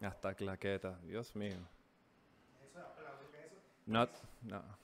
[0.00, 1.56] Hasta claqueta, Dios mío.
[3.86, 4.08] No,
[4.42, 4.83] no.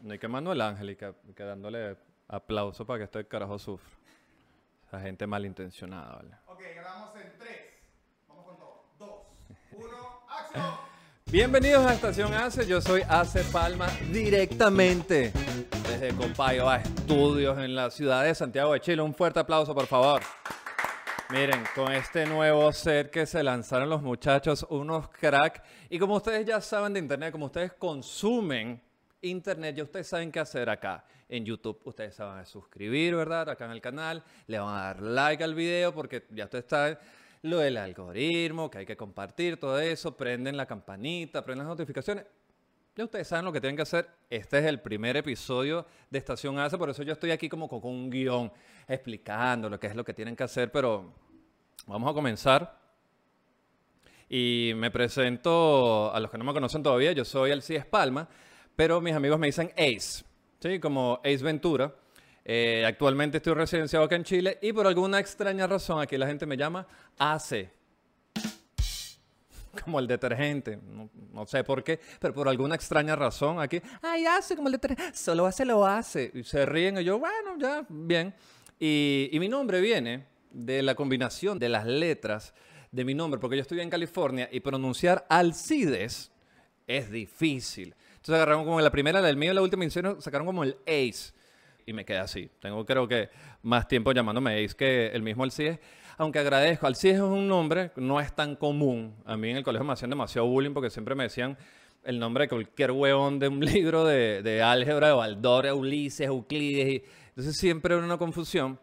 [0.00, 1.96] No hay que Manuel Ángel y que, que dándole
[2.28, 3.90] aplauso para que este carajo sufra.
[4.86, 6.34] Esa gente malintencionada, ¿vale?
[6.46, 7.50] Ok, grabamos en 3.
[8.28, 8.84] Vamos con todo.
[8.98, 9.10] 2,
[9.72, 9.86] 1,
[10.28, 10.92] acción.
[11.26, 15.32] Bienvenidos a Estación ACE, yo soy Ace Palma directamente
[15.88, 19.00] desde Copayo a Estudios en la ciudad de Santiago de Chile.
[19.00, 20.20] Un fuerte aplauso, por favor.
[21.30, 25.62] Miren, con este nuevo set que se lanzaron los muchachos, unos crack.
[25.88, 28.78] Y como ustedes ya saben de internet, como ustedes consumen
[29.22, 31.80] internet, ya ustedes saben qué hacer acá en YouTube.
[31.84, 33.48] Ustedes se van a suscribir, ¿verdad?
[33.48, 36.98] Acá en el canal, le van a dar like al video porque ya ustedes saben
[37.42, 42.24] lo del algoritmo, que hay que compartir todo eso, prenden la campanita, prenden las notificaciones.
[42.94, 44.08] Ya ustedes saben lo que tienen que hacer.
[44.28, 47.80] Este es el primer episodio de Estación ACE, por eso yo estoy aquí como con
[47.84, 48.52] un guion
[48.86, 51.14] explicando lo que es lo que tienen que hacer, pero
[51.86, 52.80] vamos a comenzar.
[54.28, 58.28] Y me presento a los que no me conocen todavía, yo soy Alcides Palma,
[58.76, 60.24] pero mis amigos me dicen Ace,
[60.60, 60.78] ¿sí?
[60.80, 61.94] Como Ace Ventura.
[62.44, 66.44] Eh, actualmente estoy residenciado acá en Chile y por alguna extraña razón aquí la gente
[66.44, 66.84] me llama
[67.16, 67.70] AC
[69.84, 70.78] como el detergente.
[71.32, 75.16] No, sé por qué, pero por alguna extraña razón aquí, ay, hace como el detergente,
[75.16, 76.30] solo hace lo hace.
[76.34, 78.34] Y se ríen y yo, bueno, ya, bien.
[78.78, 82.54] Y, y mi nombre viene de la combinación de las letras
[82.90, 86.30] de mi nombre, porque yo estoy en California y pronunciar Alcides
[86.86, 87.94] es difícil.
[88.22, 90.76] Entonces agarraron como la primera, la del mío y la última hicieron, sacaron como el
[90.86, 91.32] Ace.
[91.84, 92.48] Y me quedé así.
[92.60, 93.28] Tengo creo que
[93.62, 95.80] más tiempo llamándome Ace que el mismo Alcides
[96.18, 99.14] aunque agradezco, Alcides es un nombre, no es tan común.
[99.24, 101.56] A mí en el colegio me hacían demasiado bullying porque siempre me decían
[102.04, 106.88] el nombre de cualquier hueón de un libro de, de álgebra, de Baldor, Ulises, Euclides.
[106.88, 108.78] Y, entonces siempre era una confusión.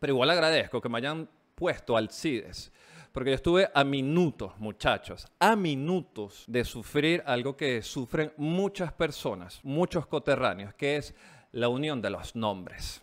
[0.00, 2.72] Pero igual agradezco que me hayan puesto Alcides.
[3.12, 9.60] Porque yo estuve a minutos, muchachos, a minutos de sufrir algo que sufren muchas personas,
[9.62, 11.14] muchos coterráneos, que es
[11.52, 13.02] la unión de los nombres.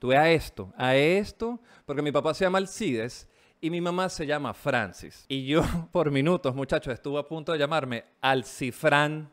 [0.00, 3.28] Tuve a esto, a esto, porque mi papá se llama Alcides
[3.60, 5.24] y mi mamá se llama Francis.
[5.28, 5.62] Y yo,
[5.92, 9.30] por minutos, muchachos, estuve a punto de llamarme Alcifrán.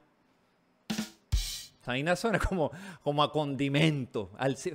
[1.86, 2.72] Ahí suena como,
[3.04, 4.32] como a condimento,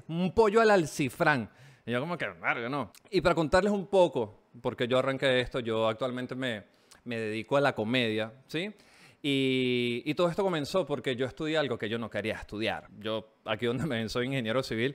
[0.08, 1.48] un pollo al alcifrán.
[1.86, 2.26] Y yo como que,
[2.68, 2.92] no.
[3.10, 6.64] Y para contarles un poco, porque yo arranqué esto, yo actualmente me,
[7.04, 8.72] me dedico a la comedia, ¿sí?
[9.20, 12.88] Y, y, todo esto comenzó porque yo estudié algo que yo no quería estudiar.
[13.00, 14.94] Yo, aquí donde me ven, soy ingeniero civil,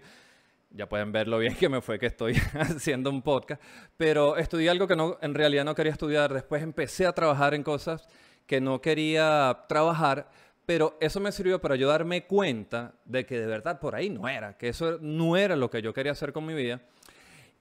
[0.73, 3.61] ya pueden ver lo bien que me fue que estoy haciendo un podcast,
[3.95, 6.33] pero estudié algo que no, en realidad no quería estudiar.
[6.33, 8.07] Después empecé a trabajar en cosas
[8.47, 10.29] que no quería trabajar,
[10.65, 14.27] pero eso me sirvió para yo darme cuenta de que de verdad por ahí no
[14.27, 16.81] era, que eso no era lo que yo quería hacer con mi vida.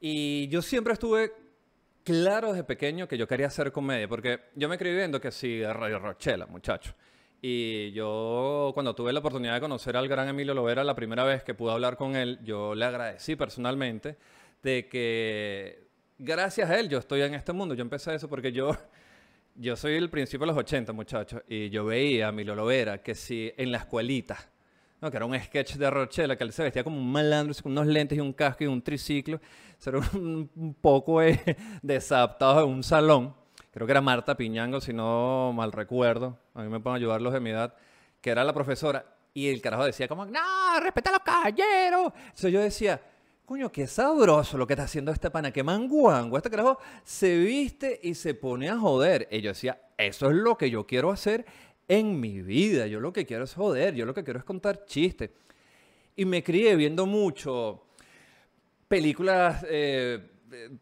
[0.01, 1.33] Y yo siempre estuve
[2.05, 5.63] claro desde pequeño que yo quería hacer comedia, porque yo me escribí viendo que sí,
[5.65, 6.95] Radio Rochela, muchacho.
[7.41, 11.43] Y yo, cuando tuve la oportunidad de conocer al gran Emilio Lovera, la primera vez
[11.43, 14.17] que pude hablar con él, yo le agradecí personalmente
[14.63, 17.75] de que gracias a él yo estoy en este mundo.
[17.75, 18.77] Yo empecé eso porque yo,
[19.57, 23.17] yo soy el principio de los 80, muchachos, y yo veía a Emilio Lovera que
[23.17, 24.52] si en la escuelita,
[25.03, 25.11] ¿no?
[25.11, 27.87] que era un sketch de Rochela, que él se vestía como un malandro, con unos
[27.87, 29.41] lentes y un casco y un triciclo,
[29.85, 31.39] era un, poco eh,
[31.83, 33.35] desadaptado en un salón
[33.73, 37.33] creo que era Marta Piñango, si no mal recuerdo, a mí me pueden ayudar los
[37.33, 37.75] de mi edad,
[38.21, 39.05] que era la profesora,
[39.35, 42.13] y el carajo decía como, no, respeta a los caballeros.
[42.15, 43.01] Entonces yo decía,
[43.47, 46.37] coño, qué sabroso lo que está haciendo este pana, qué manguango.
[46.37, 49.27] Este carajo se viste y se pone a joder.
[49.31, 51.47] Y yo decía, eso es lo que yo quiero hacer
[51.99, 52.87] en mi vida.
[52.87, 55.31] Yo lo que quiero es joder, yo lo que quiero es contar chistes.
[56.17, 57.85] Y me crié viendo mucho
[58.89, 60.19] películas eh,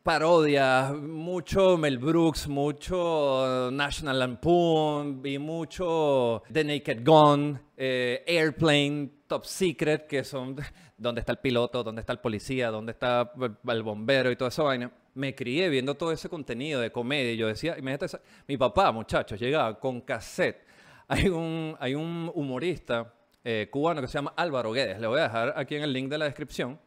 [0.03, 9.45] parodias, mucho Mel Brooks, mucho National Lampoon, vi mucho The Naked Gun, eh, Airplane, Top
[9.45, 10.57] Secret, que son
[10.97, 13.33] dónde está el piloto, dónde está el policía, dónde está
[13.69, 14.93] el bombero y toda esa vaina.
[15.15, 18.17] Me crié viendo todo ese contenido de comedia y yo decía, imagínate,
[18.47, 20.70] mi papá, muchachos, llegaba con cassette.
[21.13, 23.13] Hay un, hay un humorista
[23.43, 26.09] eh, cubano que se llama Álvaro Guedes, le voy a dejar aquí en el link
[26.09, 26.79] de la descripción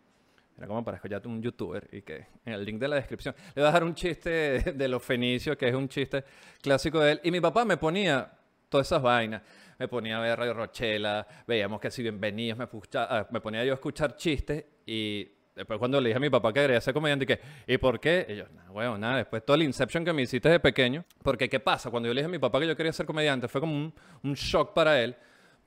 [0.56, 3.62] Mira cómo parezco ya un youtuber y que en el link de la descripción le
[3.62, 4.30] voy a dejar un chiste
[4.76, 6.24] de, los fenicios, que es un chiste
[6.62, 7.22] clásico de él.
[7.24, 8.32] Y mi papá me ponía
[8.70, 9.42] todas esas vainas.
[9.80, 13.74] me ponía a ver Radio Rochela, veíamos que si bienvenidos, me, ah, me ponía yo
[13.74, 17.26] a escuchar chistes y después cuando le dije a mi papá que quería ser comediante,
[17.26, 18.26] que, ¿y por qué?
[18.30, 21.60] Y yo, nada, nada, después todo el inception que me hiciste de pequeño, porque ¿qué
[21.60, 21.90] pasa?
[21.92, 23.94] Cuando yo le dije a mi papá que yo quería ser comediante, fue como un,
[24.24, 25.16] un shock para él,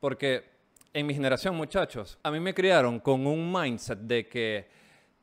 [0.00, 0.44] porque
[0.93, 4.67] en mi generación, muchachos, a mí me criaron con un mindset de que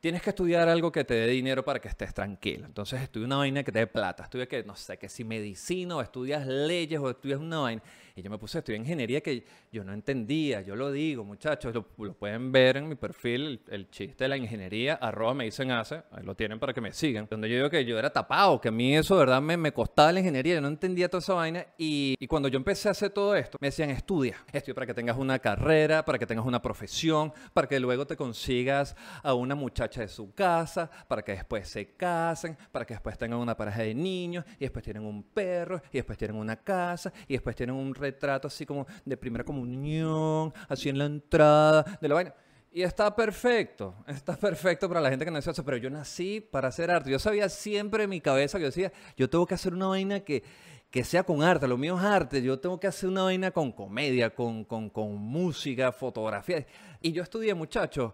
[0.04, 2.66] tienes que estudiar algo que te dé dinero para que estés tranquilo.
[2.66, 4.24] Entonces estudia una vaina que te dé plata.
[4.24, 7.82] Estudia que, no sé, que si medicina o estudias leyes o estudias una vaina.
[8.14, 10.60] Y yo me puse a estudiar ingeniería que yo no entendía.
[10.60, 11.86] Yo lo digo, muchachos, lo,
[12.16, 16.04] pueden ver en mi perfil, el, el chiste de la ingeniería, arroba me dicen hace,
[16.12, 17.26] ahí lo tienen para que me sigan.
[17.32, 19.72] Donde yo digo que yo era tapado, que a mí eso, de verdad, me, me
[19.72, 20.56] costaba la ingeniería.
[20.56, 21.66] Yo no entendía toda esa vaina.
[21.78, 24.36] Y, y cuando yo empecé a hacer todo esto, me decían, estudia.
[24.52, 28.18] Estudia para que tengas una carrera, para que tengas una profesión, para que luego te
[28.18, 33.18] consigas a una muchacha de su casa, para que después se casen, para que después
[33.18, 37.12] tengan una pareja de niños, y después tienen un perro, y después tienen una casa,
[37.28, 42.08] y después tienen un retrato así como de primera comunión, así en la entrada de
[42.08, 42.34] la vaina.
[42.76, 46.70] Y está perfecto, está perfecto para la gente que nació eso, pero yo nací para
[46.70, 47.12] hacer arte.
[47.12, 50.22] Yo sabía siempre en mi cabeza que yo decía, yo tengo que hacer una vaina
[50.22, 50.44] que,
[50.90, 53.72] que sea con arte, lo mío es arte, yo tengo que hacer una vaina con
[53.72, 56.66] comedia, con, con, con música, fotografía.
[57.00, 58.14] Y yo estudié, muchachos,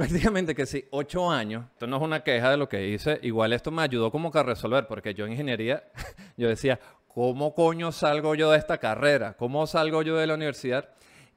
[0.00, 1.66] prácticamente que sí, ocho años.
[1.74, 4.38] Esto no es una queja de lo que hice, igual esto me ayudó como que
[4.38, 5.84] a resolver, porque yo en ingeniería,
[6.38, 9.36] yo decía, ¿cómo coño salgo yo de esta carrera?
[9.36, 10.88] ¿Cómo salgo yo de la universidad?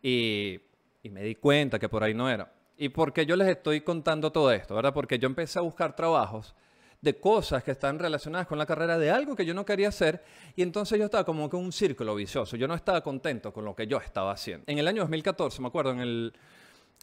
[0.02, 0.62] Y,
[1.02, 2.54] y me di cuenta que por ahí no era.
[2.78, 4.76] ¿Y por qué yo les estoy contando todo esto?
[4.76, 4.94] ¿Verdad?
[4.94, 6.56] Porque yo empecé a buscar trabajos
[7.02, 10.24] de cosas que están relacionadas con la carrera de algo que yo no quería hacer
[10.56, 12.56] y entonces yo estaba como que un círculo vicioso.
[12.56, 14.64] Yo no estaba contento con lo que yo estaba haciendo.
[14.68, 16.34] En el año 2014, me acuerdo, en el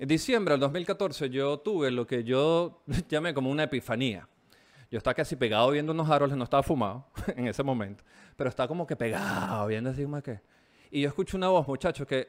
[0.00, 4.26] en diciembre del 2014 yo tuve lo que yo llamé como una epifanía.
[4.91, 7.06] Yo estaba casi pegado viendo unos árboles, no estaba fumado
[7.37, 8.02] en ese momento,
[8.35, 10.41] pero estaba como que pegado viendo así como que...
[10.91, 12.29] Y yo escucho una voz, muchacho, que,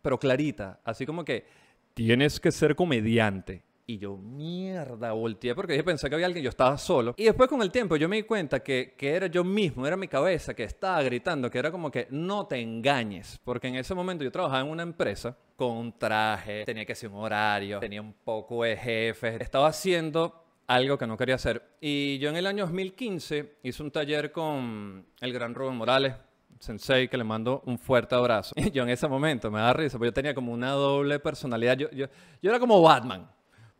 [0.00, 1.46] pero clarita, así como que
[1.92, 3.62] tienes que ser comediante.
[3.92, 7.12] Y yo, mierda, volteé porque yo pensé que había alguien, yo estaba solo.
[7.18, 9.98] Y después con el tiempo yo me di cuenta que, que era yo mismo, era
[9.98, 13.38] mi cabeza que estaba gritando, que era como que no te engañes.
[13.44, 17.10] Porque en ese momento yo trabajaba en una empresa con un traje, tenía que hacer
[17.10, 21.62] un horario, tenía un poco de jefes, estaba haciendo algo que no quería hacer.
[21.78, 26.14] Y yo en el año 2015 hice un taller con el gran Rubén Morales,
[26.60, 28.54] sensei, que le mando un fuerte abrazo.
[28.56, 31.76] Y yo en ese momento me da risa, porque yo tenía como una doble personalidad.
[31.76, 32.06] Yo, yo,
[32.40, 33.28] yo era como Batman.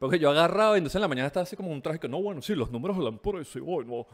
[0.02, 2.20] Porque yo agarraba y entonces en la mañana estaba así como un traje que no,
[2.20, 4.04] bueno, sí, los números hablan por eso y bueno.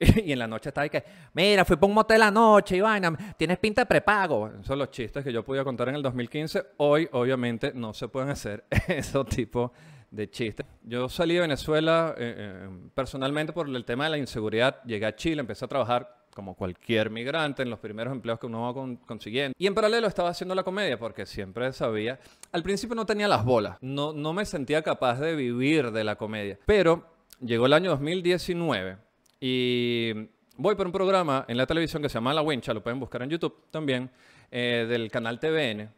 [0.24, 1.04] Y en la noche estaba ahí que,
[1.34, 4.48] mira, fui para un motel anoche y vaina, tienes pinta de prepago.
[4.48, 6.68] Esos son los chistes que yo podía contar en el 2015.
[6.78, 9.72] Hoy, obviamente, no se pueden hacer esos tipos
[10.10, 10.64] de chistes.
[10.82, 14.82] Yo salí de Venezuela eh, eh, personalmente por el tema de la inseguridad.
[14.84, 18.62] Llegué a Chile, empecé a trabajar como cualquier migrante en los primeros empleos que uno
[18.62, 19.54] va con- consiguiendo.
[19.58, 22.20] Y en paralelo estaba haciendo la comedia porque siempre sabía,
[22.52, 26.16] al principio no tenía las bolas, no, no me sentía capaz de vivir de la
[26.16, 26.58] comedia.
[26.66, 27.06] Pero
[27.40, 28.98] llegó el año 2019
[29.40, 30.12] y
[30.56, 33.22] voy por un programa en la televisión que se llama La Wincha, lo pueden buscar
[33.22, 34.10] en YouTube también,
[34.50, 35.88] eh, del canal TVN.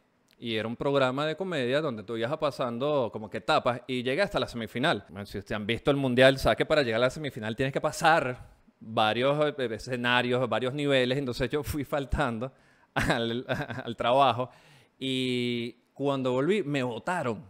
[0.41, 4.23] Y era un programa de comedia donde tú ibas pasando como que etapas y llegué
[4.23, 5.05] hasta la semifinal.
[5.09, 7.73] Bueno, si ustedes han visto el mundial, sabe que para llegar a la semifinal tienes
[7.73, 11.19] que pasar varios eh, escenarios, varios niveles.
[11.19, 12.53] Entonces yo fui faltando
[12.95, 13.47] al,
[13.97, 14.51] trabajo
[14.99, 17.45] y cuando volví me votaron.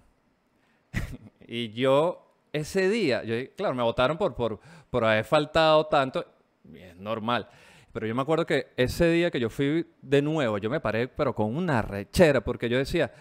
[1.47, 4.59] y yo ese día, yo, claro, me votaron por, por,
[4.91, 6.25] por haber faltado tanto,
[6.75, 7.49] es normal.
[7.93, 11.09] Pero yo me acuerdo que ese día que yo fui de nuevo, yo me paré,
[11.09, 13.13] pero con una rechera, porque yo decía,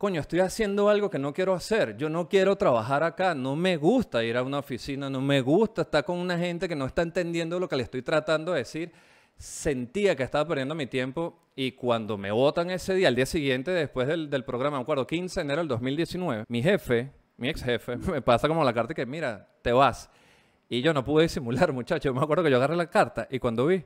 [0.00, 1.94] coño, estoy haciendo algo que no quiero hacer.
[1.98, 5.82] Yo no quiero trabajar acá, no me gusta ir a una oficina, no me gusta
[5.82, 8.92] estar con una gente que no está entendiendo lo que le estoy tratando de decir.
[9.36, 13.72] Sentía que estaba perdiendo mi tiempo y cuando me votan ese día, al día siguiente,
[13.72, 17.62] después del, del programa, me acuerdo, 15 de enero del 2019, mi jefe, mi ex
[17.62, 20.08] jefe, me pasa como la carta que, mira, te vas.
[20.70, 22.14] Y yo no pude disimular, muchacho.
[22.14, 23.84] Me acuerdo que yo agarré la carta y cuando vi,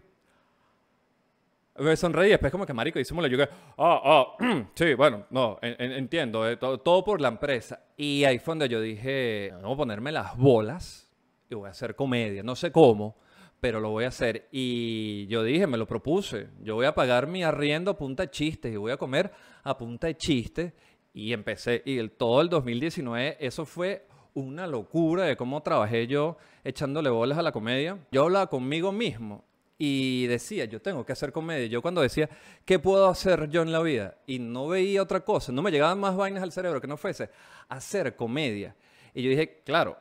[1.79, 3.29] me sonreí, después como que marico, disimula.
[3.29, 4.27] Yo que, ah, ah,
[4.75, 7.81] sí, bueno, no, en- en- entiendo, eh, todo, todo por la empresa.
[7.97, 11.11] Y ahí fue donde yo dije, voy a ponerme las bolas
[11.51, 12.43] y voy a hacer comedia.
[12.43, 13.17] No sé cómo,
[13.61, 14.49] pero lo voy a hacer.
[14.53, 18.31] Y yo dije, me lo propuse, yo voy a pagar mi arriendo a punta de
[18.31, 20.73] chistes y voy a comer a punta de chistes.
[21.13, 26.37] Y empecé, y el, todo el 2019, eso fue una locura de cómo trabajé yo
[26.65, 27.99] echándole bolas a la comedia.
[28.11, 29.45] Yo hablaba conmigo mismo
[29.77, 31.67] y decía, yo tengo que hacer comedia.
[31.67, 32.29] Yo cuando decía,
[32.65, 34.19] ¿qué puedo hacer yo en la vida?
[34.27, 37.31] Y no veía otra cosa, no me llegaban más vainas al cerebro que no fuese
[37.69, 38.75] hacer comedia.
[39.13, 39.97] Y yo dije, claro,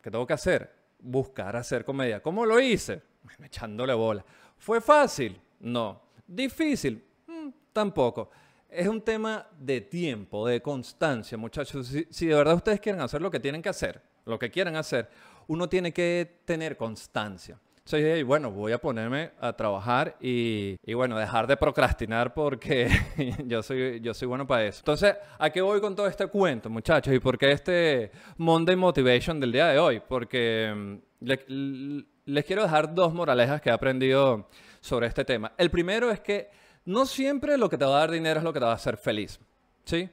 [0.00, 0.72] ¿qué tengo que hacer?
[0.98, 2.22] Buscar hacer comedia.
[2.22, 3.02] ¿Cómo lo hice?
[3.42, 4.24] Echándole bola.
[4.58, 5.40] ¿Fue fácil?
[5.60, 6.02] No.
[6.26, 7.04] ¿Difícil?
[7.26, 8.30] Mm, tampoco.
[8.68, 11.86] es un tema de tiempo, de constancia, muchachos.
[11.86, 14.76] Si, si de verdad ustedes quieren hacer lo que tienen que hacer, lo que quieren
[14.76, 15.08] hacer,
[15.48, 17.58] uno tiene que tener constancia.
[17.86, 22.88] Entonces, bueno, voy a ponerme a trabajar y, y bueno, dejar de procrastinar porque
[23.46, 24.80] yo, soy, yo soy bueno para eso.
[24.80, 27.14] Entonces, ¿a qué voy con todo este cuento, muchachos?
[27.14, 30.02] ¿Y por qué este Monday Motivation del día de hoy?
[30.06, 34.48] Porque mm, le- les quiero dejar dos moralejas que he aprendido
[34.80, 35.52] sobre este tema.
[35.56, 36.50] El primero es que
[36.86, 38.74] no siempre lo que te va a dar dinero es lo que te va a
[38.74, 39.38] hacer feliz.
[39.84, 40.08] ¿Sí?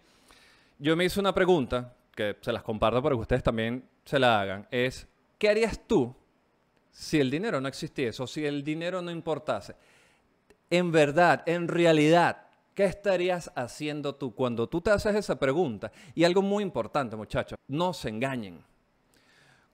[0.77, 4.39] Yo me hice una pregunta, que se las comparto para que ustedes también se la
[4.39, 5.08] hagan, es,
[5.39, 6.15] ¿qué harías tú
[6.93, 9.75] si el dinero no existiese o si el dinero no importase?
[10.69, 15.91] En verdad, en realidad, ¿qué estarías haciendo tú cuando tú te haces esa pregunta?
[16.15, 18.63] Y algo muy importante, muchachos, no se engañen.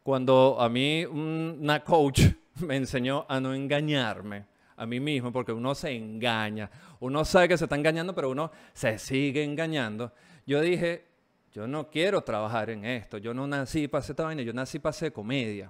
[0.03, 2.21] Cuando a mí un- una coach
[2.65, 4.45] me enseñó a no engañarme
[4.77, 6.71] a mí mismo, porque uno se engaña,
[7.01, 10.13] uno sabe que se está engañando, pero uno se sigue engañando.
[10.47, 11.05] Yo dije,
[11.51, 14.79] yo no quiero trabajar en esto, yo no nací para hacer esta vaina, yo nací
[14.79, 15.69] para hacer comedia.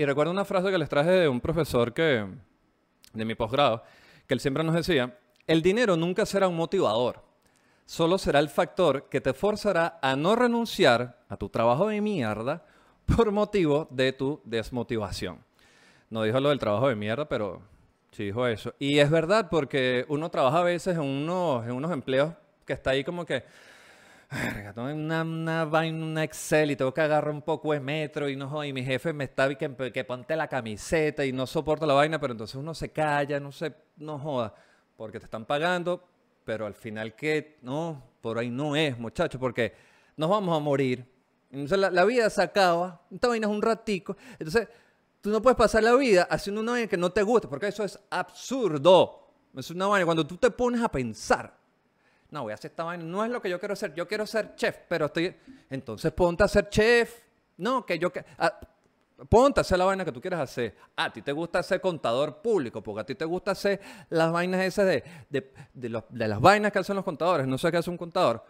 [0.00, 2.26] Y recuerdo una frase que les traje de un profesor que,
[3.12, 3.82] de mi posgrado,
[4.26, 7.22] que él siempre nos decía, el dinero nunca será un motivador,
[7.84, 12.64] solo será el factor que te forzará a no renunciar a tu trabajo de mierda
[13.14, 15.44] por motivo de tu desmotivación.
[16.08, 17.60] No dijo lo del trabajo de mierda, pero
[18.12, 18.72] sí dijo eso.
[18.78, 22.32] Y es verdad porque uno trabaja a veces en unos, en unos empleos
[22.64, 23.50] que está ahí como que, "Verga, tengo
[24.76, 28.64] una, una vaina, una Excel y tengo que agarrar un poco de metro y no
[28.64, 32.20] y mi jefe me está que, que ponte la camiseta y no soporta la vaina,
[32.20, 34.54] pero entonces uno se calla, no se, no joda,
[34.96, 36.04] porque te están pagando,
[36.44, 39.74] pero al final que, no, por ahí no es, muchachos, porque
[40.16, 41.04] nos vamos a morir.
[41.50, 44.68] Entonces la, la vida se acaba, esta vaina es un ratico, entonces
[45.20, 47.84] tú no puedes pasar la vida haciendo una vaina que no te gusta, porque eso
[47.84, 49.16] es absurdo.
[49.56, 51.52] Es una vaina cuando tú te pones a pensar,
[52.30, 54.26] no, voy a hacer esta vaina, no es lo que yo quiero hacer, yo quiero
[54.26, 55.34] ser chef, pero estoy,
[55.68, 57.22] entonces ponte a ser chef,
[57.56, 58.58] no, que yo, ah,
[59.28, 60.76] ponte a hacer la vaina que tú quieras hacer.
[60.96, 64.62] A ti te gusta ser contador público, porque a ti te gusta hacer las vainas
[64.62, 67.90] esas de, de, de de las vainas que hacen los contadores, no sé qué hace
[67.90, 68.44] un contador.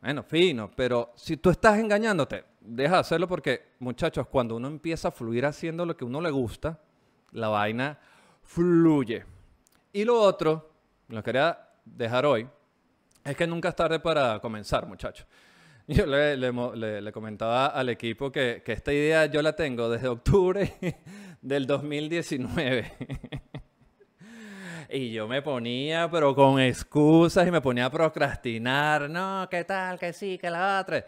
[0.00, 5.08] Bueno, fino, pero si tú estás engañándote, deja de hacerlo porque, muchachos, cuando uno empieza
[5.08, 6.80] a fluir haciendo lo que uno le gusta,
[7.32, 7.98] la vaina
[8.42, 9.26] fluye.
[9.92, 10.70] Y lo otro,
[11.08, 12.48] lo quería dejar hoy,
[13.30, 15.26] es que nunca es tarde para comenzar, muchachos.
[15.86, 19.88] Yo le, le le- le comentaba al equipo que, que esta idea yo la tengo
[19.90, 20.72] desde octubre
[21.42, 22.92] del 2019.
[24.92, 29.08] Y yo me ponía, pero con excusas y me ponía a procrastinar.
[29.08, 30.00] No, ¿qué tal?
[30.00, 31.06] Que sí, que la otra.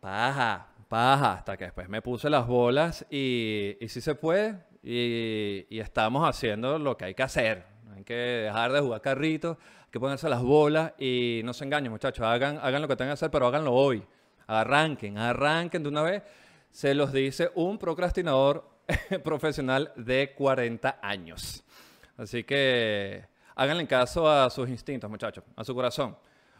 [0.00, 1.34] Paja, paja.
[1.34, 4.56] Hasta que después me puse las bolas y, y sí se puede.
[4.82, 7.64] Y, y estamos haciendo lo que hay que hacer.
[7.94, 9.56] Hay que dejar de jugar carritos,
[9.92, 12.24] que ponerse las bolas y no se engañen, muchachos.
[12.24, 14.02] Hagan, hagan lo que tengan que hacer, pero háganlo hoy.
[14.46, 16.22] Arranquen, arranquen de una vez.
[16.70, 18.66] Se los dice un procrastinador
[19.22, 21.62] profesional de 40 años.
[22.16, 26.16] Así que háganle caso a sus instintos, muchachos, a su corazón.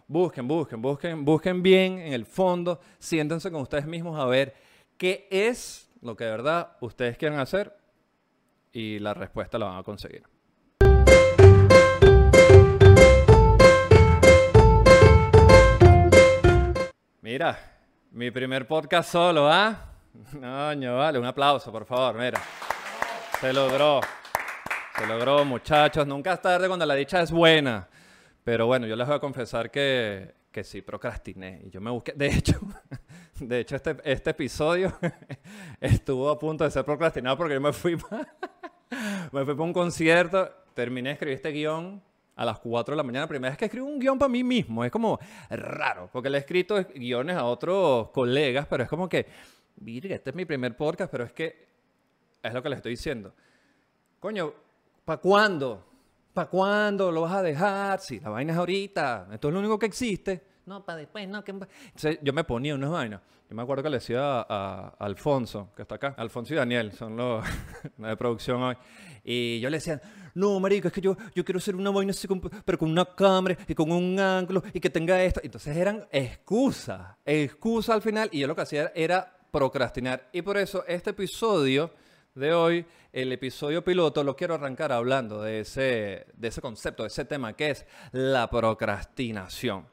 [0.06, 4.54] Busquen, busquen, busquen, busquen bien en el fondo, siéntense con ustedes mismos a ver
[4.98, 7.74] qué es lo que de verdad ustedes quieren hacer
[8.74, 10.31] y la respuesta la van a conseguir.
[17.22, 17.58] Mira,
[18.12, 19.88] mi primer podcast solo, ¿ah?
[20.32, 22.40] No, vale, un aplauso, por favor, mira.
[23.40, 24.00] Se logró.
[24.98, 26.06] Se logró, muchachos.
[26.06, 27.88] Nunca es tarde cuando la dicha es buena.
[28.44, 31.62] Pero bueno, yo les voy a confesar que, que sí procrastiné.
[31.64, 32.12] Y yo me busqué.
[32.12, 32.58] De hecho,
[33.40, 34.92] de hecho este, este episodio
[35.80, 38.26] estuvo a punto de ser procrastinado porque yo me fui pa-
[39.32, 40.50] me fui para un concierto.
[40.74, 42.02] Terminé de escribir este guion
[42.36, 43.26] a las 4 de la mañana.
[43.26, 44.84] Primera vez que escribo un guion para mí mismo.
[44.84, 45.18] Es como
[45.50, 46.08] raro.
[46.12, 49.26] Porque le he escrito guiones a otros colegas, pero es como que,
[49.84, 51.68] este es mi primer podcast, pero es que
[52.42, 53.32] es lo que les estoy diciendo.
[54.20, 54.52] Coño,
[55.04, 55.84] ¿para cuándo?
[56.32, 58.00] ¿Para cuándo lo vas a dejar?
[58.00, 60.51] Si la vaina es ahorita, esto es lo único que existe.
[60.66, 61.42] No, para después, no.
[61.42, 61.50] Que...
[61.50, 63.20] Entonces, yo me ponía unas vainas.
[63.50, 66.14] Yo me acuerdo que le decía a, a Alfonso, que está acá.
[66.16, 67.44] Alfonso y Daniel son los
[67.98, 68.76] de producción hoy.
[69.24, 70.00] Y yo le decía,
[70.34, 73.04] no, marico, es que yo, yo quiero hacer una vaina así, con- pero con una
[73.04, 75.40] cámara y con un ángulo y que tenga esto.
[75.42, 78.28] Entonces eran excusas, excusas al final.
[78.32, 80.28] Y yo lo que hacía era procrastinar.
[80.32, 81.90] Y por eso este episodio
[82.34, 87.08] de hoy, el episodio piloto, lo quiero arrancar hablando de ese, de ese concepto, de
[87.08, 89.86] ese tema que es la procrastinación.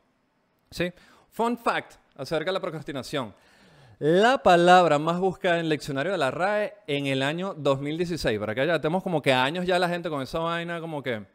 [0.72, 0.92] ¿Sí?
[1.30, 3.34] Fun fact acerca de la procrastinación.
[4.00, 8.40] La palabra más buscada en el diccionario de la RAE en el año 2016.
[8.40, 11.26] Para que ya tenemos como que años ya la gente con esa vaina, como que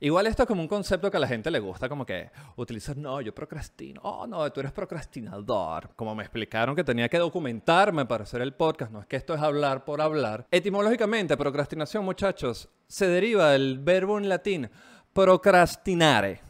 [0.00, 2.96] Igual esto es como un concepto que a la gente le gusta, como que utilizas,
[2.96, 5.90] no, yo procrastino, oh, no, tú eres procrastinador.
[5.96, 9.34] Como me explicaron que tenía que documentarme para hacer el podcast, no es que esto
[9.34, 10.46] es hablar por hablar.
[10.50, 14.70] Etimológicamente, procrastinación, muchachos, se deriva del verbo en latín
[15.14, 16.40] procrastinare,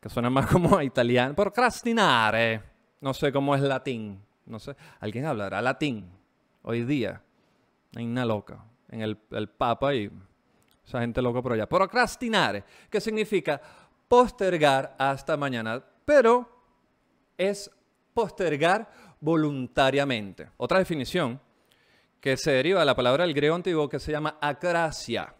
[0.00, 2.62] que suena más como italiano, procrastinare,
[3.00, 6.10] no sé cómo es latín, no sé, alguien hablará latín
[6.62, 7.22] hoy día,
[7.96, 10.10] hay una loca en el, el Papa y
[10.86, 11.68] esa gente loca por allá.
[11.68, 13.60] Procrastinare, que significa
[14.08, 16.48] postergar hasta mañana, pero
[17.36, 17.70] es
[18.14, 18.90] postergar
[19.20, 20.48] voluntariamente.
[20.56, 21.40] Otra definición
[22.20, 25.34] que se deriva de la palabra del griego antiguo que se llama acracia.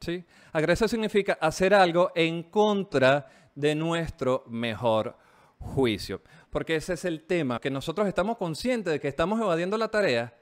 [0.00, 0.24] ¿sí?
[0.52, 5.16] Acracia significa hacer algo en contra de nuestro mejor
[5.58, 6.22] juicio.
[6.50, 10.32] Porque ese es el tema, que nosotros estamos conscientes de que estamos evadiendo la tarea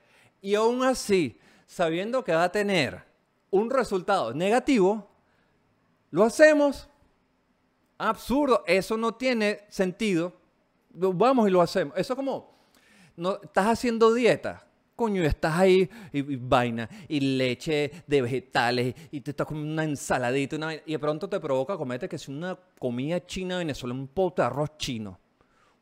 [0.42, 3.02] y aún así, sabiendo que va a tener
[3.50, 5.08] un resultado negativo,
[6.10, 6.88] lo hacemos.
[7.96, 10.34] Absurdo, eso no tiene sentido.
[10.90, 11.96] Vamos y lo hacemos.
[11.96, 12.54] Eso como,
[13.16, 19.20] no, estás haciendo dieta, coño, estás ahí y, y vaina, y leche de vegetales, y
[19.20, 23.24] te estás comiendo una ensaladita, y de pronto te provoca comerte que es una comida
[23.26, 25.18] china venezolana, un pote de arroz chino.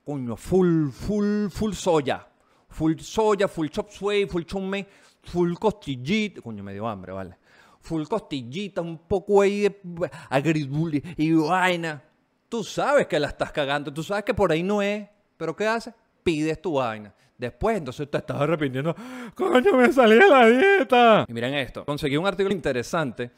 [0.05, 2.27] Coño, full, full, full soya.
[2.69, 4.87] Full soya, full chop suey, full chumme,
[5.23, 6.41] full costillita.
[6.41, 7.37] Coño, me dio hambre, vale
[7.83, 12.03] full costillita, un poco ahí de agridulce y vaina.
[12.49, 15.67] Tú sabes que la estás cagando, tú sabes que por ahí no es, pero ¿qué
[15.67, 15.95] haces?
[16.23, 17.15] Pides tu vaina.
[17.37, 18.95] Después, entonces te estás arrepintiendo.
[19.35, 21.25] ¡Coño, me salí de la dieta!
[21.29, 21.85] Y miren esto.
[21.85, 23.31] Conseguí un artículo interesante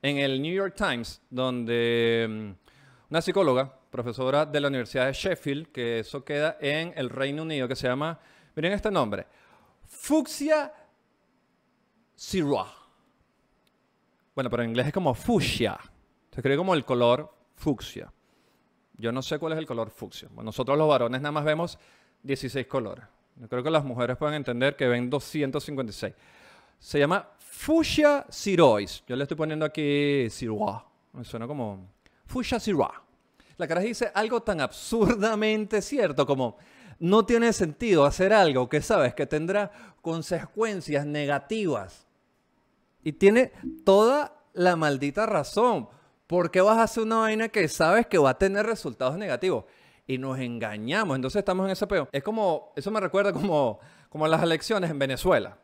[0.00, 2.50] en el New York Times donde mm,
[3.10, 7.66] una psicóloga, profesora de la Universidad de Sheffield, que eso queda en el Reino Unido,
[7.68, 8.18] que se llama,
[8.54, 9.26] miren este nombre,
[9.86, 10.72] Fuxia
[12.14, 12.70] Sirois.
[14.34, 15.76] Bueno, pero en inglés es como fucsia.
[16.30, 18.12] Se escribe como el color fucsia.
[18.96, 20.28] Yo no sé cuál es el color fucsia.
[20.30, 21.78] Bueno, nosotros los varones nada más vemos
[22.22, 23.04] 16 colores.
[23.36, 26.14] Yo creo que las mujeres pueden entender que ven 256.
[26.78, 29.02] Se llama Fuchsia Sirois.
[29.06, 30.78] Yo le estoy poniendo aquí Sirois.
[31.12, 31.88] Me suena como
[32.26, 32.98] Fuchsia Sirois.
[33.56, 36.56] La cara dice algo tan absurdamente cierto como
[36.98, 39.70] no tiene sentido hacer algo que sabes que tendrá
[40.02, 42.06] consecuencias negativas
[43.02, 43.52] y tiene
[43.84, 45.88] toda la maldita razón.
[46.26, 49.64] ¿Por qué vas a hacer una vaina que sabes que va a tener resultados negativos?
[50.10, 51.14] Y nos engañamos.
[51.14, 52.08] Entonces estamos en ese peo.
[52.10, 55.56] Es como, eso me recuerda como, como las elecciones en Venezuela.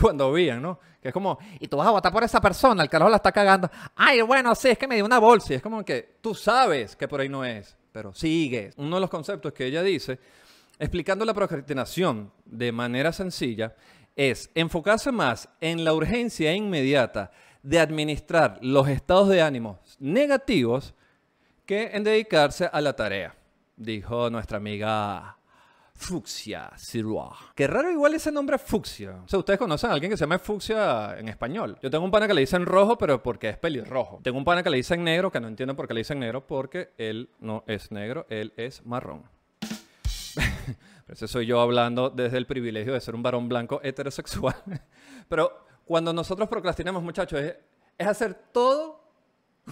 [0.00, 0.78] Cuando vían, ¿no?
[1.02, 3.32] Que es como, y tú vas a votar por esa persona, el carajo la está
[3.32, 3.68] cagando.
[3.96, 5.52] Ay, bueno, sí, es que me dio una bolsa.
[5.52, 8.72] Es como que tú sabes que por ahí no es, pero sigues.
[8.76, 10.20] Uno de los conceptos que ella dice,
[10.78, 13.74] explicando la procrastinación de manera sencilla,
[14.14, 17.32] es enfocarse más en la urgencia inmediata
[17.64, 20.94] de administrar los estados de ánimo negativos
[21.66, 23.34] que en dedicarse a la tarea,
[23.78, 25.38] dijo nuestra amiga
[25.94, 27.36] Fucsia Sirois.
[27.54, 29.22] Qué raro igual ese nombre Fucsia.
[29.24, 31.78] O sea, ustedes conocen a alguien que se llama Fucsia en español.
[31.82, 34.20] Yo tengo un pana que le dicen rojo, pero porque es pelirrojo.
[34.22, 36.46] Tengo un pana que le dicen negro, que no entiendo por qué le dicen negro,
[36.46, 39.24] porque él no es negro, él es marrón.
[41.08, 44.56] Ese soy yo hablando desde el privilegio de ser un varón blanco heterosexual.
[45.28, 49.08] Pero cuando nosotros procrastinamos, muchachos, es hacer todo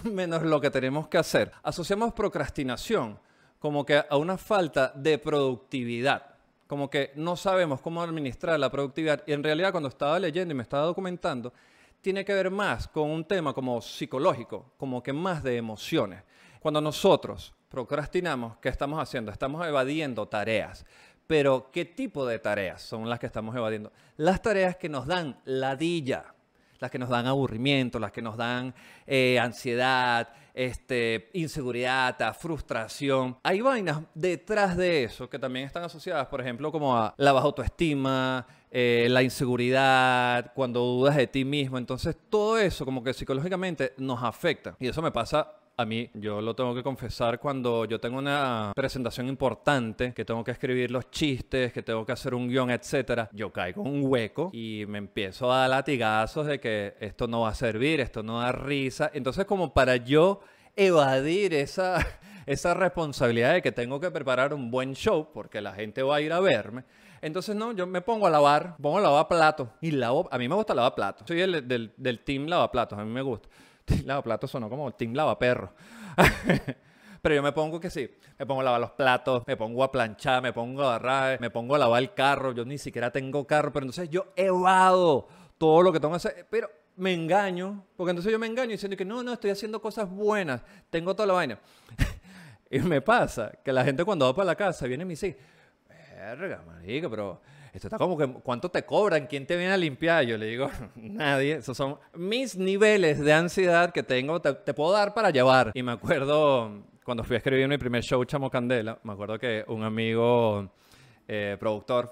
[0.03, 1.51] menos lo que tenemos que hacer.
[1.63, 3.19] Asociamos procrastinación
[3.59, 6.35] como que a una falta de productividad.
[6.67, 9.23] Como que no sabemos cómo administrar la productividad.
[9.25, 11.53] Y en realidad cuando estaba leyendo y me estaba documentando,
[12.01, 16.23] tiene que ver más con un tema como psicológico, como que más de emociones.
[16.59, 19.31] Cuando nosotros procrastinamos, ¿qué estamos haciendo?
[19.31, 20.85] Estamos evadiendo tareas.
[21.25, 23.91] Pero, ¿qué tipo de tareas son las que estamos evadiendo?
[24.15, 26.33] Las tareas que nos dan ladilla,
[26.79, 28.73] las que nos dan aburrimiento, las que nos dan
[29.05, 33.37] eh, ansiedad, este, inseguridad, frustración.
[33.43, 37.45] Hay vainas detrás de eso que también están asociadas, por ejemplo, como a la baja
[37.45, 41.77] autoestima, eh, la inseguridad, cuando dudas de ti mismo.
[41.77, 44.75] Entonces, todo eso como que psicológicamente nos afecta.
[44.79, 48.71] Y eso me pasa a mí, yo lo tengo que confesar, cuando yo tengo una
[48.75, 53.29] presentación importante, que tengo que escribir los chistes, que tengo que hacer un guion, etcétera,
[53.31, 57.41] yo caigo en un hueco y me empiezo a dar latigazos de que esto no
[57.41, 59.11] va a servir, esto no da risa.
[59.13, 60.39] Entonces, como para yo
[60.75, 62.03] evadir esa,
[62.47, 66.21] esa responsabilidad de que tengo que preparar un buen show, porque la gente va a
[66.21, 66.85] ir a verme,
[67.21, 69.69] entonces, no, yo me pongo a lavar, pongo a lavar platos.
[69.81, 71.27] Y lavo, a mí me gusta lavar platos.
[71.27, 73.49] Soy el, del, del team lavaplatos, a mí me gusta.
[73.87, 75.73] Team Lavaplatos sonó como Team Lavaperro.
[77.21, 79.91] Pero yo me pongo que sí, me pongo a lavar los platos, me pongo a
[79.91, 82.51] planchar, me pongo a barrar, me pongo a lavar el carro.
[82.51, 86.47] Yo ni siquiera tengo carro, pero entonces yo evado todo lo que tengo que hacer.
[86.49, 90.09] Pero me engaño, porque entonces yo me engaño diciendo que no, no, estoy haciendo cosas
[90.09, 91.59] buenas, tengo toda la vaina.
[92.69, 95.37] y me pasa que la gente cuando va para la casa viene y me dice,
[96.15, 97.41] verga, marica, pero
[97.77, 99.27] esto está como que, ¿cuánto te cobran?
[99.27, 100.25] ¿Quién te viene a limpiar?
[100.25, 101.55] Yo le digo, nadie.
[101.55, 105.71] Esos son mis niveles de ansiedad que tengo, te, te puedo dar para llevar.
[105.73, 109.63] Y me acuerdo, cuando fui a escribir mi primer show, Chamo Candela, me acuerdo que
[109.67, 110.69] un amigo
[111.27, 112.09] eh, productor,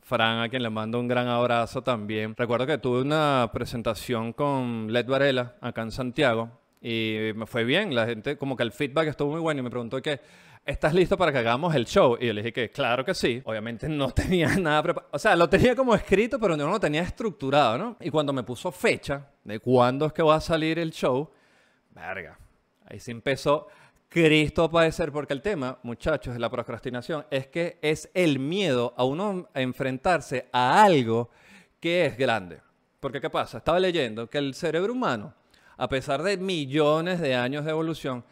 [0.00, 2.34] Fran, a quien le mando un gran abrazo también.
[2.36, 7.94] Recuerdo que tuve una presentación con Led Varela acá en Santiago y me fue bien.
[7.94, 10.20] La gente, como que el feedback estuvo muy bueno y me preguntó que,
[10.66, 12.18] ¿estás listo para que hagamos el show?
[12.20, 13.40] Y yo le dije que claro que sí.
[13.44, 15.10] Obviamente no tenía nada preparado.
[15.12, 17.96] O sea, lo tenía como escrito, pero no lo tenía estructurado, ¿no?
[18.00, 21.30] Y cuando me puso fecha de cuándo es que va a salir el show,
[21.90, 22.36] verga.
[22.86, 23.68] Ahí se empezó
[24.08, 28.92] Cristo a padecer, porque el tema, muchachos, de la procrastinación es que es el miedo
[28.96, 31.30] a uno a enfrentarse a algo
[31.80, 32.60] que es grande.
[33.00, 33.58] Porque, ¿qué pasa?
[33.58, 35.34] Estaba leyendo que el cerebro humano,
[35.82, 38.24] a pesar de millones de años de evolución,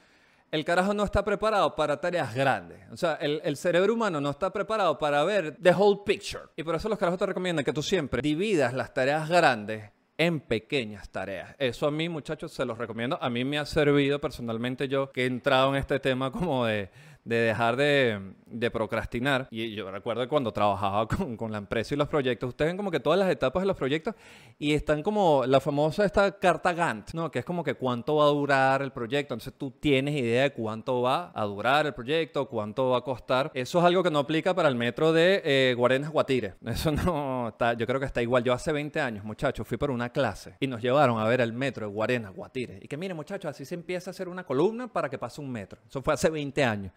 [0.52, 2.78] el carajo no está preparado para tareas grandes.
[2.92, 6.44] O sea, el, cerebro humano no está preparado para ver the whole picture.
[6.54, 10.38] Y por eso los carajos te recomiendan que tú siempre dividas las tareas grandes en
[10.38, 11.56] pequeñas tareas.
[11.58, 13.18] Eso a mí, muchachos, se los recomiendo.
[13.20, 16.88] A mí me ha servido personalmente yo que he entrado en este tema como de
[17.24, 19.48] dejar de, de, procrastinar.
[19.50, 22.90] Y yo recuerdo cuando trabajaba con, con, la empresa y los proyectos, ustedes ven como
[22.90, 24.14] que todas las etapas de los proyectos
[24.58, 27.30] y están como la famosa esta carta Gantt, ¿no?
[27.30, 29.34] Que es como que cuánto va a durar el proyecto.
[29.34, 33.50] Entonces tú tienes idea de cuánto va a durar el proyecto, cuánto va a costar.
[33.54, 36.54] Eso es algo que no aplica para el metro de eh, Guarenas Guatire.
[36.66, 38.44] Eso no está, yo creo que está igual.
[38.44, 41.52] Yo hace 20 años, muchachos, fui por una clase y nos llevaron a ver el
[41.52, 42.78] metro de Guarenas Guatire.
[42.82, 45.50] Y que miren, muchachos, así se empieza a hacer una columna para que pase un
[45.50, 45.80] metro.
[45.88, 46.92] Eso fue hace 20 años.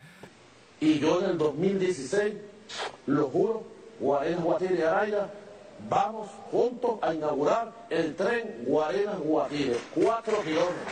[0.84, 2.34] Y yo en el 2016,
[3.06, 3.64] lo juro,
[4.02, 5.34] Guarenas Guatire Araya,
[5.90, 10.84] vamos juntos a inaugurar el tren Guarenas Guatire, cuatro kilómetros.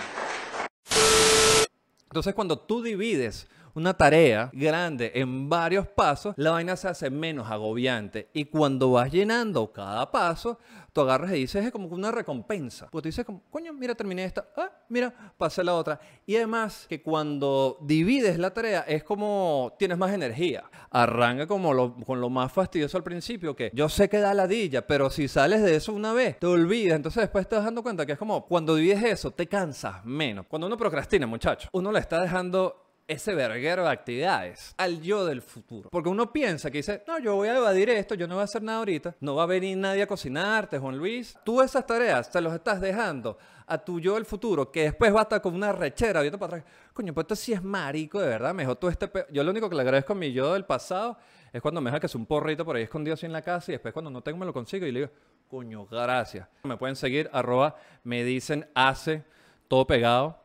[2.04, 7.50] Entonces cuando tú divides una tarea grande en varios pasos, la vaina se hace menos
[7.50, 8.30] agobiante.
[8.34, 10.60] Y cuando vas llenando cada paso,
[10.94, 12.88] tú agarras y dices, es como una recompensa.
[12.92, 16.00] Porque tú dices, como, coño, mira, terminé esta, ah, mira, pasé la otra.
[16.26, 20.70] Y además que cuando divides la tarea es como tienes más energía.
[20.90, 25.10] Arranca como con lo más fastidioso al principio, que yo sé que da ladilla, pero
[25.10, 26.96] si sales de eso una vez, te olvidas.
[26.96, 30.46] Entonces después te das dando cuenta que es como cuando divides eso, te cansas menos.
[30.48, 35.42] Cuando uno procrastina, muchacho, uno le está dejando ese verguero de actividades al yo del
[35.42, 35.90] futuro.
[35.90, 38.46] Porque uno piensa que dice, no, yo voy a evadir esto, yo no voy a
[38.46, 41.36] hacer nada ahorita, no va a venir nadie a cocinarte, Juan Luis.
[41.44, 45.20] Tú esas tareas te los estás dejando a tu yo del futuro, que después va
[45.20, 46.74] a estar con una rechera viendo para atrás.
[46.94, 48.54] Coño, pues esto sí es marico, de verdad.
[48.54, 49.08] Mejor tú este...
[49.08, 51.18] Pe yo lo único que le agradezco a mi yo del pasado
[51.54, 53.72] es cuando me deja que es un porrito por ahí escondido así en la casa
[53.72, 55.12] y después cuando no tengo me lo consigo y le digo,
[55.50, 56.48] coño, gracias.
[56.64, 59.24] Me pueden seguir, arroba, me dicen hace,
[59.68, 60.38] todo pegado.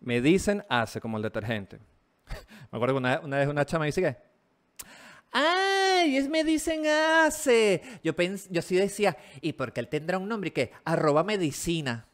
[0.00, 1.80] Me dicen hace, como el detergente.
[2.72, 4.16] Me acuerdo que una, una vez una chama dice que.
[5.32, 6.16] ¡Ay!
[6.16, 7.82] Es me dicen hace.
[8.02, 10.52] Yo, pens yo sí decía, ¿y porque él tendrá un nombre?
[10.52, 12.06] que Arroba medicina.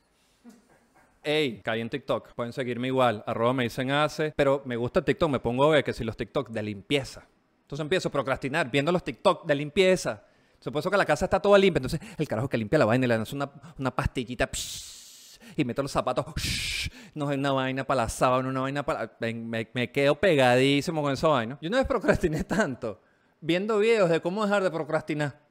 [1.22, 2.32] Ey, caí en TikTok.
[2.34, 3.22] Pueden seguirme igual.
[3.26, 4.32] Arroba me dicen hace.
[4.36, 5.30] Pero me gusta TikTok.
[5.30, 7.26] Me pongo a ver que si los TikTok de limpieza.
[7.62, 10.24] Entonces empiezo a procrastinar viendo los TikTok de limpieza.
[10.58, 11.78] Supuesto que la casa está toda limpia.
[11.78, 14.48] Entonces el carajo que limpia la vaina y le dan una, una pastillita.
[14.50, 14.99] Psh,
[15.56, 16.26] y meto los zapatos.
[16.36, 19.16] Shh, no es una vaina para la sábana, una vaina para...
[19.20, 21.58] Me, me, me, quedo pegadísimo con esa vaina.
[21.60, 23.00] Yo una vez procrastiné tanto
[23.40, 25.50] viendo videos de cómo dejar de procrastinar.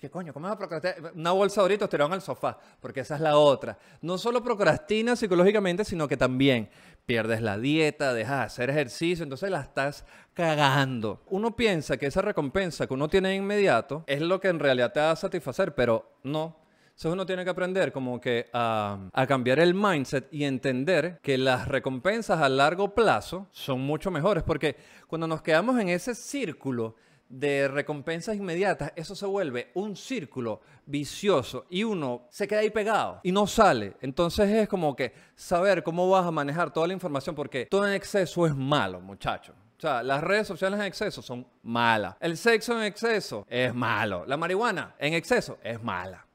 [0.00, 0.32] ¿Qué coño?
[0.32, 1.12] ¿Cómo vas a procrastinar?
[1.14, 3.76] Una bolsa ahorita en el sofá, porque esa es la otra.
[4.00, 6.70] No solo procrastinas psicológicamente, sino que también
[7.04, 11.22] pierdes la dieta, dejas de hacer ejercicio, entonces la estás cagando.
[11.28, 15.00] Uno piensa que esa recompensa que uno tiene inmediato es lo que en realidad te
[15.00, 16.56] va a satisfacer, pero no.
[17.00, 21.38] Entonces uno tiene que aprender como que a, a, cambiar el mindset y entender que
[21.38, 26.96] las recompensas a largo plazo son mucho mejores, porque cuando nos quedamos en ese círculo
[27.30, 33.20] de recompensas inmediatas, eso se vuelve un círculo vicioso y uno se queda ahí pegado
[33.22, 33.94] y no sale.
[34.02, 37.94] Entonces es como que saber cómo vas a manejar toda la información, porque todo en
[37.94, 39.56] exceso es malo, muchachos.
[39.78, 42.16] O sea, las redes sociales en exceso son malas.
[42.20, 44.26] El sexo en exceso es malo.
[44.26, 46.26] La marihuana en exceso es mala.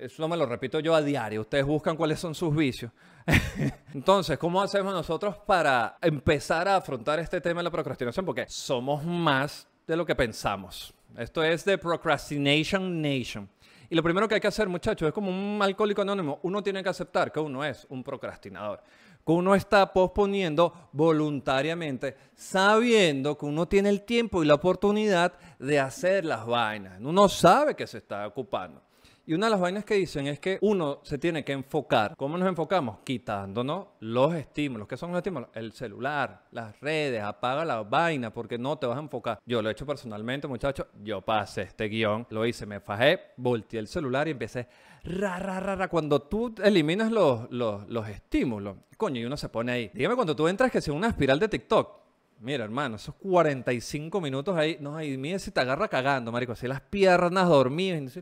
[0.00, 1.42] Eso me lo repito yo a diario.
[1.42, 2.90] Ustedes buscan cuáles son sus vicios.
[3.92, 8.24] Entonces, ¿cómo hacemos nosotros para empezar a afrontar este tema de la procrastinación?
[8.24, 10.94] Porque somos más de lo que pensamos.
[11.18, 13.46] Esto es de Procrastination Nation.
[13.90, 16.38] Y lo primero que hay que hacer, muchachos, es como un alcohólico anónimo.
[16.44, 18.82] Uno tiene que aceptar que uno es un procrastinador.
[19.26, 25.78] Que uno está posponiendo voluntariamente, sabiendo que uno tiene el tiempo y la oportunidad de
[25.78, 26.98] hacer las vainas.
[27.02, 28.80] Uno sabe que se está ocupando.
[29.26, 32.14] Y una de las vainas que dicen es que uno se tiene que enfocar.
[32.16, 32.98] ¿Cómo nos enfocamos?
[33.04, 34.88] Quitándonos los estímulos.
[34.88, 35.50] ¿Qué son los estímulos?
[35.54, 39.38] El celular, las redes, apaga la vaina porque no te vas a enfocar.
[39.46, 40.86] Yo lo he hecho personalmente, muchachos.
[41.02, 44.68] Yo pasé este guion, lo hice, me fajé, volteé el celular y empecé
[45.04, 45.88] ra, ra, ra, ra.
[45.88, 49.90] Cuando tú eliminas los, los, los estímulos, coño, y uno se pone ahí.
[49.94, 52.00] Dígame cuando tú entras que sea una espiral de TikTok.
[52.40, 56.66] Mira, hermano, esos 45 minutos ahí, no, y mira si te agarra cagando, marico, así
[56.66, 58.18] las piernas dormidas,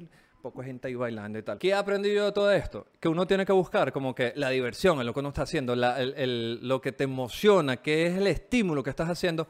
[0.50, 1.58] poco gente ahí bailando y tal.
[1.58, 2.86] ¿Qué he aprendido de todo esto?
[3.00, 5.74] Que uno tiene que buscar como que la diversión en lo que uno está haciendo,
[5.76, 9.46] la- el- el- lo que te emociona, qué es el estímulo que estás haciendo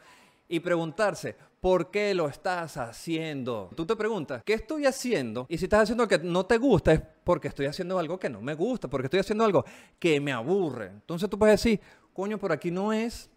[0.49, 3.71] y preguntarse, ¿por qué lo estás haciendo?
[3.77, 5.47] Tú te preguntas, ¿qué estoy haciendo?
[5.49, 8.31] Y si estás haciendo algo que no te gusta, es porque estoy haciendo algo que
[8.31, 9.65] no me gusta, porque estoy haciendo algo
[9.99, 10.87] que me aburre.
[10.87, 11.81] Entonces tú puedes decir,
[12.13, 13.31] coño, por aquí no es.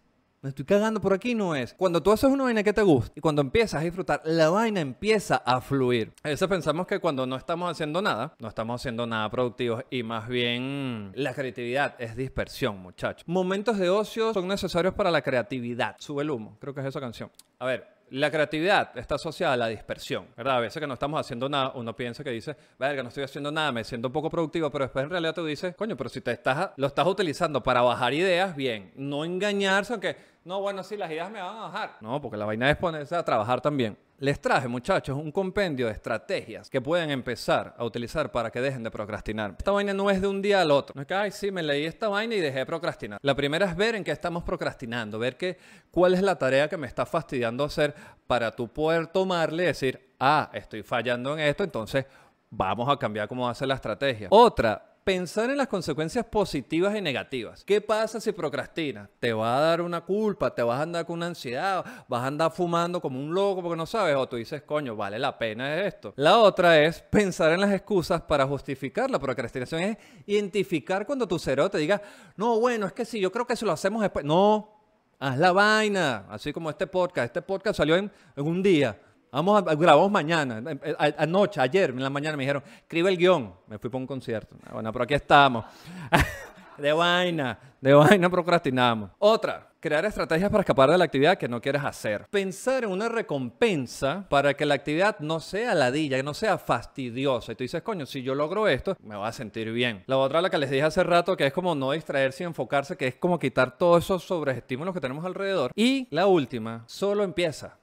[0.44, 1.76] Me estoy cagando por aquí, no es.
[1.76, 4.80] Cuando tú haces una vaina que te gusta y cuando empiezas a disfrutar, la vaina
[4.80, 6.14] empieza a fluir.
[6.24, 10.02] A veces pensamos que cuando no estamos haciendo nada, no estamos haciendo nada productivos y
[10.02, 13.24] más bien la creatividad es dispersión, muchachos.
[13.28, 15.96] Momentos de ocio son necesarios para la creatividad.
[16.00, 17.30] Sube el humo, creo que es esa canción.
[17.60, 20.58] A ver, la creatividad está asociada a la dispersión, ¿verdad?
[20.58, 23.52] A veces que no estamos haciendo nada, uno piensa que dice, verga, no estoy haciendo
[23.52, 26.20] nada, me siento un poco productivo, pero después en realidad tú dices, coño, pero si
[26.20, 28.92] te estás, lo estás utilizando para bajar ideas, bien.
[28.96, 31.98] No engañarse, aunque, no, bueno, sí, las ideas me van a bajar.
[32.02, 33.96] No, porque la vaina es ponerse a trabajar también.
[34.18, 38.84] Les traje, muchachos, un compendio de estrategias que pueden empezar a utilizar para que dejen
[38.84, 39.56] de procrastinar.
[39.58, 40.94] Esta vaina no es de un día al otro.
[40.96, 43.20] No es que, ay, sí, me leí esta vaina y dejé de procrastinar.
[43.22, 45.58] La primera es ver en qué estamos procrastinando, ver que,
[45.92, 47.94] cuál es la tarea que me está fastidiando hacer
[48.26, 52.06] para tú poder tomarle y decir, ah, estoy fallando en esto, entonces
[52.52, 54.28] vamos a cambiar cómo hace la estrategia.
[54.30, 57.64] Otra, pensar en las consecuencias positivas y negativas.
[57.64, 59.10] ¿Qué pasa si procrastinas?
[59.20, 62.28] Te va a dar una culpa, te vas a andar con una ansiedad, vas a
[62.28, 65.82] andar fumando como un loco porque no sabes, o tú dices, coño, vale la pena
[65.82, 66.14] esto.
[66.18, 71.40] La otra es pensar en las excusas para justificar la procrastinación, es identificar cuando tu
[71.40, 72.02] cerebro te diga,
[72.36, 74.82] no, bueno, es que si yo creo que si lo hacemos después, no,
[75.20, 79.00] haz la vaina, así como este podcast, este podcast salió en, en un día.
[79.32, 83.18] Vamos a, grabamos mañana, eh, a- anoche, ayer en la mañana me dijeron, escribe el
[83.18, 83.54] guion.
[83.68, 84.56] Me fui para un concierto.
[84.66, 85.64] Ah, Bueno, pero aquí estamos.
[86.78, 89.12] de vaina, de vaina procrastinamos.
[89.20, 92.26] Otra, crear estrategias para escapar de la actividad que no quieres hacer.
[92.30, 97.52] Pensar en una recompensa para que la actividad no sea ladilla, que no sea fastidiosa.
[97.52, 100.04] Y tú dices, coño, si yo logro esto, me voy a sentir bien.
[100.08, 102.98] La otra, la que les dije hace rato, que es como no distraerse y enfocarse,
[102.98, 105.72] que es como quitar todos esos sobreestímulos que tenemos alrededor.
[105.76, 107.78] Y la última, solo empieza.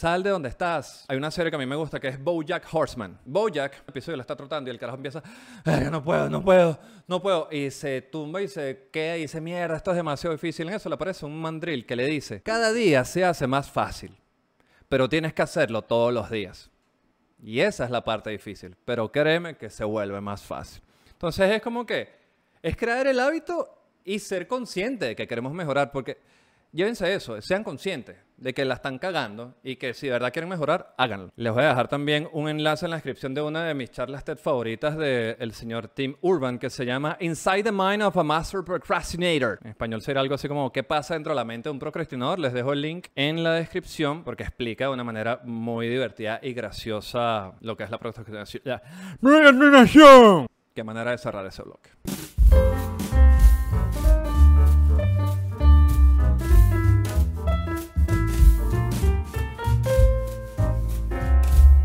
[0.00, 1.04] Sal de donde estás.
[1.08, 3.18] Hay una serie que a mí me gusta que es Bojack Horseman.
[3.22, 5.22] Bojack, el episodio lo está tratando y el carajo empieza,
[5.62, 7.48] "Verga, no puedo, no puedo, no puedo.
[7.50, 10.68] Y se tumba y se queda y dice, mierda, esto es demasiado difícil.
[10.68, 14.16] En eso le aparece un mandril que le dice, cada día se hace más fácil,
[14.88, 16.70] pero tienes que hacerlo todos los días.
[17.38, 20.82] Y esa es la parte difícil, pero créeme que se vuelve más fácil.
[21.12, 22.08] Entonces es como que
[22.62, 23.68] es crear el hábito
[24.02, 26.16] y ser consciente de que queremos mejorar, porque
[26.72, 30.48] llévense eso, sean conscientes de que la están cagando y que si de verdad quieren
[30.48, 31.30] mejorar, háganlo.
[31.36, 34.24] Les voy a dejar también un enlace en la descripción de una de mis charlas
[34.24, 38.62] TED favoritas del señor Tim Urban que se llama Inside the Mind of a Master
[38.64, 39.58] Procrastinator.
[39.62, 42.38] En español sería algo así como ¿qué pasa dentro de la mente de un procrastinador?
[42.38, 46.54] Les dejo el link en la descripción porque explica de una manera muy divertida y
[46.54, 48.62] graciosa lo que es la procrastinación.
[48.64, 48.82] La
[49.20, 50.46] procrastinación.
[50.74, 51.90] Qué manera de cerrar ese bloque.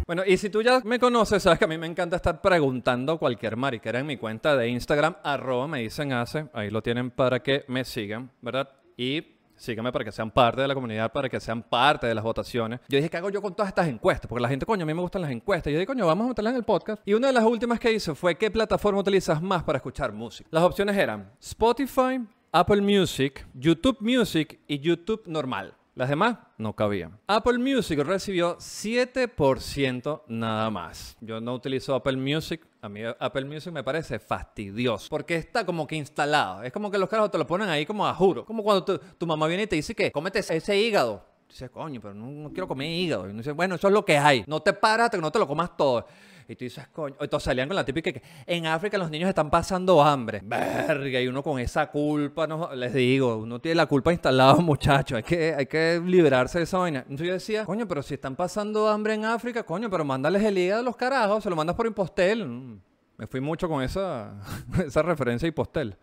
[0.07, 3.17] Bueno, y si tú ya me conoces, sabes que a mí me encanta estar preguntando
[3.17, 7.41] cualquier mariquera en mi cuenta de Instagram, arroba me dicen hace, ahí lo tienen para
[7.41, 8.69] que me sigan, ¿verdad?
[8.97, 9.23] Y
[9.55, 12.81] síganme para que sean parte de la comunidad, para que sean parte de las votaciones.
[12.87, 14.29] Yo dije, ¿qué hago yo con todas estas encuestas?
[14.29, 15.73] Porque la gente, coño, a mí me gustan las encuestas.
[15.73, 17.01] Yo dije, coño, vamos a meterlas en el podcast.
[17.03, 20.47] Y una de las últimas que hice fue, ¿qué plataforma utilizas más para escuchar música?
[20.51, 25.73] Las opciones eran Spotify, Apple Music, YouTube Music y YouTube normal.
[25.95, 27.17] Las demás no cabían.
[27.25, 31.15] Apple Music recibió 7% nada más.
[31.21, 32.67] Yo no utilizo Apple Music.
[32.81, 35.07] A mí Apple Music me parece fastidioso.
[35.09, 36.63] Porque está como que instalado.
[36.63, 38.43] Es como que los carajos te lo ponen ahí como a juro.
[38.43, 41.25] Como cuando tu, tu mamá viene y te dice que cómete ese, hígado.
[41.47, 43.29] Dices, coño, pero no, no quiero comer hígado.
[43.29, 44.43] Y dice, bueno, eso es lo que hay.
[44.47, 46.05] No te paras no te lo comas todo.
[46.47, 47.15] Y tú dices, coño.
[47.19, 50.41] Entonces salían con la típica que en África los niños están pasando hambre.
[50.43, 55.17] Verga, y uno con esa culpa, no, les digo, uno tiene la culpa instalada, muchachos.
[55.17, 56.99] Hay que, hay que liberarse de esa vaina.
[56.99, 60.57] Entonces yo decía, coño, pero si están pasando hambre en África, coño, pero mándales el
[60.57, 62.47] hígado a los carajos, se lo mandas por impostel.
[62.47, 62.79] Mm,
[63.17, 64.35] Me fui mucho con esa,
[64.85, 65.97] esa referencia a impostel.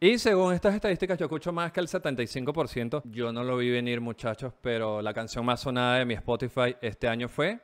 [0.00, 3.00] Y según estas estadísticas, yo escucho más que el 75%.
[3.04, 7.08] Yo no lo vi venir, muchachos, pero la canción más sonada de mi Spotify este
[7.08, 7.60] año fue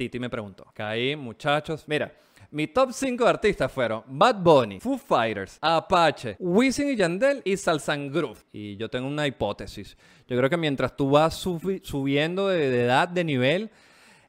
[0.00, 0.64] Titi me preguntó.
[0.72, 1.84] Caí, muchachos.
[1.86, 2.10] Mira,
[2.52, 8.10] mi top 5 artistas fueron Bad Bunny, Foo Fighters, Apache, Wisin y Yandel y Salsan
[8.10, 8.38] Groove.
[8.50, 9.98] Y yo tengo una hipótesis.
[10.26, 13.70] Yo creo que mientras tú vas subi- subiendo de, de edad, de nivel,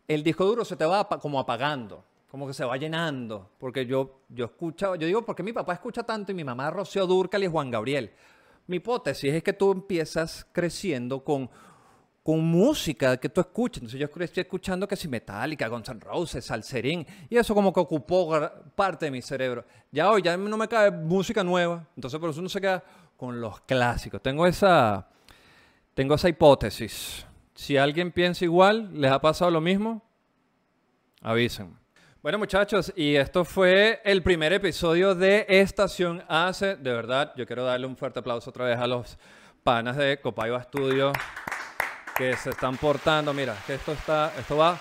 [0.10, 2.04] el disco duro se te va como apagando.
[2.30, 3.52] Como que se va llenando.
[3.58, 7.08] Porque yo, yo escuchaba, yo digo, porque mi papá escucha tanto y mi mamá Rocío
[7.08, 8.12] Dúrcal y Juan Gabriel.
[8.68, 11.50] Mi hipótesis es que tú empiezas creciendo con
[12.24, 13.82] con música que tú escuchas.
[13.82, 17.80] Entonces yo estoy escuchando que si Metallica, Guns N' Roses, Salserín, y eso como que
[17.80, 19.66] ocupó parte de mi cerebro.
[19.92, 22.84] Ya hoy ya no me cae música nueva, entonces por eso uno se queda
[23.18, 24.22] con los clásicos.
[24.22, 25.08] Tengo esa,
[25.94, 27.26] tengo esa hipótesis.
[27.56, 30.02] Si alguien piensa igual, les ha pasado lo mismo,
[31.22, 31.76] avisen.
[32.22, 36.76] Bueno muchachos, y esto fue el primer episodio de Estación ACE.
[36.76, 39.18] De verdad, yo quiero darle un fuerte aplauso otra vez a los
[39.64, 41.12] panas de Copaiba Studio
[42.22, 43.34] que se están portando.
[43.34, 44.78] Mira, que esto está, esto va.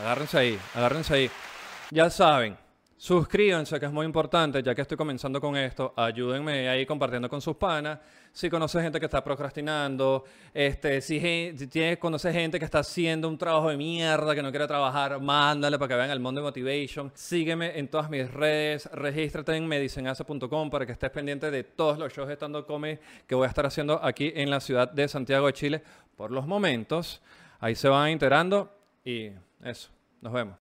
[0.00, 1.30] Agárrense ahí, agárrense ahí.
[1.90, 2.56] Ya saben,
[3.00, 5.94] suscríbanse, que es muy importante, ya que estoy comenzando con esto.
[5.96, 7.98] Ayúdenme ahí compartiendo con sus panas.
[8.30, 11.18] Si conoces gente que está procrastinando, este, si,
[11.56, 15.78] si conoces gente que está haciendo un trabajo de mierda, que no quiere trabajar, mándale
[15.78, 17.10] para que vean el Monday Motivation.
[17.14, 22.12] Sígueme en todas mis redes, regístrate en medicenase.com para que estés pendiente de todos los
[22.12, 25.46] shows de stand-up comedy que voy a estar haciendo aquí en la ciudad de Santiago
[25.46, 25.82] de Chile
[26.16, 27.22] por los momentos.
[27.60, 28.70] Ahí se van enterando
[29.02, 29.30] y
[29.64, 29.88] eso,
[30.20, 30.58] nos vemos.